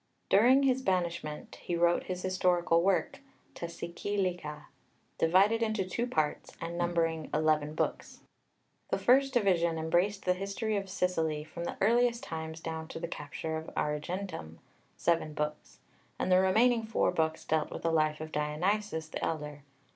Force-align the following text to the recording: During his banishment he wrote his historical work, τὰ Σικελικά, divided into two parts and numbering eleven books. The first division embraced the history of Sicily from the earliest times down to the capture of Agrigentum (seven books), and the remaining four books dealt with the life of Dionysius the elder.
During 0.31 0.63
his 0.63 0.81
banishment 0.81 1.57
he 1.61 1.75
wrote 1.75 2.05
his 2.05 2.23
historical 2.23 2.81
work, 2.81 3.19
τὰ 3.53 3.93
Σικελικά, 3.93 4.65
divided 5.19 5.61
into 5.61 5.85
two 5.87 6.07
parts 6.07 6.57
and 6.59 6.75
numbering 6.75 7.29
eleven 7.31 7.75
books. 7.75 8.21
The 8.89 8.97
first 8.97 9.31
division 9.31 9.77
embraced 9.77 10.25
the 10.25 10.33
history 10.33 10.75
of 10.75 10.89
Sicily 10.89 11.43
from 11.43 11.65
the 11.65 11.77
earliest 11.79 12.23
times 12.23 12.61
down 12.61 12.87
to 12.87 12.99
the 12.99 13.07
capture 13.07 13.55
of 13.57 13.67
Agrigentum 13.75 14.57
(seven 14.97 15.35
books), 15.35 15.77
and 16.17 16.31
the 16.31 16.39
remaining 16.39 16.83
four 16.83 17.11
books 17.11 17.45
dealt 17.45 17.69
with 17.69 17.83
the 17.83 17.91
life 17.91 18.19
of 18.19 18.31
Dionysius 18.31 19.07
the 19.09 19.23
elder. 19.23 19.61